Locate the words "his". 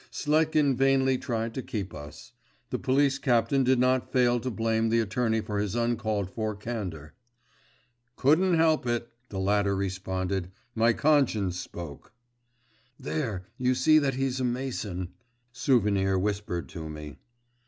5.59-5.75